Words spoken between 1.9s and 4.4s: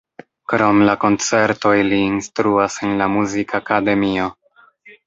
li instruas en la muzikakademio.